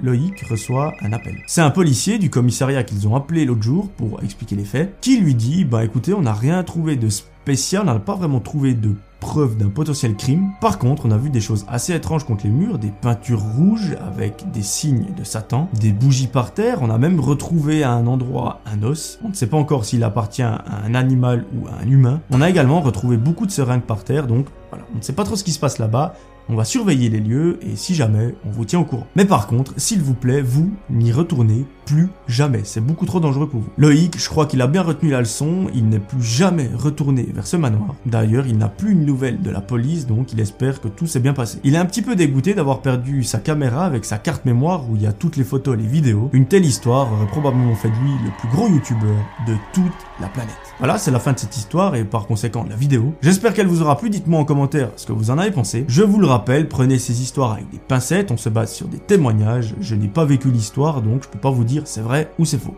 Loïc 0.03 0.41
reçoit 0.49 0.93
un 1.01 1.13
appel. 1.13 1.37
C'est 1.47 1.61
un 1.61 1.69
policier 1.69 2.17
du 2.17 2.29
commissariat 2.29 2.83
qu'ils 2.83 3.07
ont 3.07 3.15
appelé 3.15 3.45
l'autre 3.45 3.63
jour 3.63 3.89
pour 3.91 4.21
expliquer 4.23 4.55
les 4.55 4.65
faits, 4.65 4.95
qui 5.01 5.19
lui 5.19 5.35
dit 5.35 5.65
bah 5.65 5.83
écoutez, 5.83 6.13
on 6.13 6.21
n'a 6.21 6.33
rien 6.33 6.63
trouvé 6.63 6.95
de 6.95 7.09
on 7.47 7.83
n'a 7.83 7.99
pas 7.99 8.15
vraiment 8.15 8.39
trouvé 8.39 8.73
de 8.73 8.95
preuve 9.19 9.55
d'un 9.55 9.69
potentiel 9.69 10.15
crime. 10.15 10.49
Par 10.59 10.79
contre, 10.79 11.05
on 11.05 11.11
a 11.11 11.17
vu 11.17 11.29
des 11.29 11.41
choses 11.41 11.65
assez 11.69 11.93
étranges 11.93 12.25
contre 12.25 12.45
les 12.45 12.51
murs, 12.51 12.79
des 12.79 12.91
peintures 13.01 13.41
rouges 13.41 13.95
avec 14.05 14.51
des 14.51 14.63
signes 14.63 15.07
de 15.15 15.23
Satan, 15.23 15.69
des 15.79 15.91
bougies 15.91 16.27
par 16.27 16.53
terre, 16.53 16.79
on 16.81 16.89
a 16.89 16.97
même 16.97 17.19
retrouvé 17.19 17.83
à 17.83 17.91
un 17.91 18.07
endroit 18.07 18.61
un 18.65 18.81
os. 18.83 19.19
On 19.23 19.29
ne 19.29 19.33
sait 19.33 19.47
pas 19.47 19.57
encore 19.57 19.85
s'il 19.85 20.03
appartient 20.03 20.41
à 20.41 20.63
un 20.85 20.95
animal 20.95 21.45
ou 21.55 21.67
à 21.67 21.83
un 21.83 21.87
humain. 21.87 22.19
On 22.31 22.41
a 22.41 22.49
également 22.49 22.81
retrouvé 22.81 23.17
beaucoup 23.17 23.45
de 23.45 23.51
seringues 23.51 23.81
par 23.81 24.03
terre, 24.03 24.27
donc 24.27 24.47
voilà, 24.69 24.85
on 24.93 24.97
ne 24.97 25.03
sait 25.03 25.13
pas 25.13 25.23
trop 25.23 25.35
ce 25.35 25.43
qui 25.43 25.51
se 25.51 25.59
passe 25.59 25.77
là-bas. 25.77 26.15
On 26.49 26.55
va 26.55 26.65
surveiller 26.65 27.09
les 27.09 27.19
lieux 27.19 27.59
et 27.61 27.75
si 27.75 27.95
jamais, 27.95 28.35
on 28.45 28.49
vous 28.49 28.65
tient 28.65 28.79
au 28.79 28.83
courant. 28.83 29.07
Mais 29.15 29.25
par 29.25 29.47
contre, 29.47 29.73
s'il 29.77 30.01
vous 30.01 30.15
plaît, 30.15 30.41
vous 30.41 30.71
n'y 30.89 31.11
retournez 31.11 31.65
plus 31.91 32.09
jamais. 32.27 32.61
C'est 32.63 32.79
beaucoup 32.79 33.05
trop 33.05 33.19
dangereux 33.19 33.49
pour 33.49 33.59
vous. 33.59 33.69
Loïc, 33.77 34.17
je 34.17 34.29
crois 34.29 34.45
qu'il 34.45 34.61
a 34.61 34.67
bien 34.67 34.81
retenu 34.81 35.09
la 35.09 35.19
leçon. 35.19 35.67
Il 35.73 35.89
n'est 35.89 35.99
plus 35.99 36.21
jamais 36.21 36.69
retourné 36.73 37.27
vers 37.33 37.45
ce 37.45 37.57
manoir. 37.57 37.95
D'ailleurs, 38.05 38.47
il 38.47 38.57
n'a 38.57 38.69
plus 38.69 38.93
une 38.93 39.05
nouvelle 39.05 39.41
de 39.41 39.49
la 39.49 39.59
police, 39.59 40.07
donc 40.07 40.31
il 40.31 40.39
espère 40.39 40.79
que 40.79 40.87
tout 40.87 41.05
s'est 41.05 41.19
bien 41.19 41.33
passé. 41.33 41.59
Il 41.65 41.75
est 41.75 41.77
un 41.77 41.85
petit 41.85 42.01
peu 42.01 42.15
dégoûté 42.15 42.53
d'avoir 42.53 42.81
perdu 42.81 43.23
sa 43.23 43.39
caméra 43.39 43.85
avec 43.85 44.05
sa 44.05 44.17
carte 44.17 44.45
mémoire 44.45 44.89
où 44.89 44.95
il 44.95 45.01
y 45.01 45.07
a 45.07 45.11
toutes 45.11 45.35
les 45.35 45.43
photos 45.43 45.77
et 45.77 45.81
les 45.81 45.87
vidéos. 45.87 46.29
Une 46.31 46.45
telle 46.45 46.65
histoire 46.65 47.11
aurait 47.11 47.27
probablement 47.27 47.75
fait 47.75 47.89
de 47.89 47.95
lui 47.95 48.11
le 48.23 48.31
plus 48.39 48.47
gros 48.55 48.69
youtubeur 48.69 49.25
de 49.45 49.55
toute 49.73 49.91
la 50.21 50.27
planète. 50.27 50.55
Voilà, 50.79 50.97
c'est 50.97 51.11
la 51.11 51.19
fin 51.19 51.33
de 51.33 51.39
cette 51.39 51.57
histoire 51.57 51.95
et 51.95 52.05
par 52.05 52.25
conséquent 52.25 52.63
de 52.63 52.69
la 52.69 52.75
vidéo. 52.75 53.13
J'espère 53.21 53.53
qu'elle 53.53 53.67
vous 53.67 53.81
aura 53.81 53.97
plu. 53.97 54.09
Dites-moi 54.09 54.39
en 54.39 54.45
commentaire 54.45 54.91
ce 54.95 55.05
que 55.05 55.11
vous 55.11 55.29
en 55.29 55.37
avez 55.37 55.51
pensé. 55.51 55.83
Je 55.89 56.03
vous 56.03 56.19
le 56.19 56.27
rappelle, 56.27 56.69
prenez 56.69 56.99
ces 56.99 57.21
histoires 57.21 57.51
avec 57.51 57.69
des 57.69 57.79
pincettes. 57.79 58.31
On 58.31 58.37
se 58.37 58.49
base 58.49 58.71
sur 58.71 58.87
des 58.87 58.97
témoignages. 58.97 59.75
Je 59.81 59.95
n'ai 59.95 60.07
pas 60.07 60.23
vécu 60.23 60.49
l'histoire, 60.49 61.01
donc 61.01 61.23
je 61.23 61.27
peux 61.27 61.39
pas 61.39 61.51
vous 61.51 61.65
c'est 61.85 62.01
vrai 62.01 62.31
ou 62.37 62.45
c'est 62.45 62.57
faux. 62.57 62.75